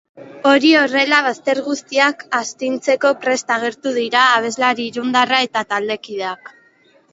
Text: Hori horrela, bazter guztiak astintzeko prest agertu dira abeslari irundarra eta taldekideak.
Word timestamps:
Hori 0.51 0.69
horrela, 0.77 1.19
bazter 1.27 1.61
guztiak 1.67 2.23
astintzeko 2.39 3.13
prest 3.27 3.55
agertu 3.59 3.93
dira 3.99 4.25
abeslari 4.41 4.89
irundarra 4.95 5.45
eta 5.51 5.67
taldekideak. 5.77 6.53